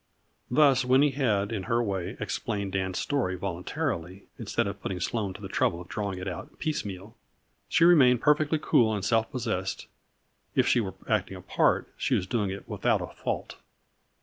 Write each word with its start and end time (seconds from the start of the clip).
Thus 0.49 0.83
Winnie 0.83 1.11
had, 1.11 1.51
in 1.51 1.65
her 1.69 1.83
way, 1.83 2.17
explained 2.19 2.71
Dan's 2.71 2.97
story 2.97 3.35
voluntarily, 3.35 4.23
instead 4.39 4.65
of 4.65 4.81
putting 4.81 4.99
Sloane 4.99 5.31
to 5.35 5.41
the 5.43 5.47
trouble 5.47 5.79
of 5.79 5.89
drawing 5.89 6.17
it 6.17 6.27
out 6.27 6.57
piecemeal. 6.57 7.15
She 7.69 7.83
remained 7.83 8.19
perfectly 8.19 8.57
cool 8.59 8.95
and 8.95 9.05
self 9.05 9.29
possessed. 9.29 9.85
If 10.55 10.65
she 10.67 10.79
were 10.79 10.95
acting 11.07 11.37
a 11.37 11.41
part, 11.41 11.93
she 11.97 12.15
was 12.15 12.25
doing 12.25 12.49
it 12.49 12.67
without 12.67 12.99
a 13.03 13.13
fault. 13.13 13.57